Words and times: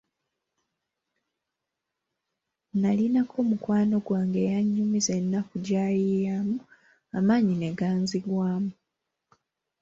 Nnalinako 2.71 3.37
mukwano 3.49 3.95
gwange 4.05 4.39
eyanyumiza 4.47 5.11
ennaku 5.21 5.55
gy'ayiyamu 5.65 6.55
amaanyi 7.17 7.53
ne 7.57 7.69
ganzigwamu. 7.79 8.71